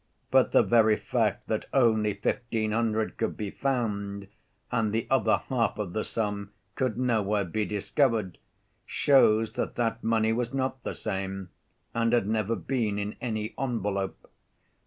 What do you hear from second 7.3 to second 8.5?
be discovered,